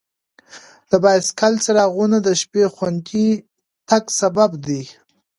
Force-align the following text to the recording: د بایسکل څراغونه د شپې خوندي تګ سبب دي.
د 0.89 0.91
بایسکل 1.03 1.53
څراغونه 1.63 2.17
د 2.27 2.29
شپې 2.41 2.63
خوندي 2.73 3.29
تګ 3.89 4.03
سبب 4.19 4.49
دي. 4.67 4.83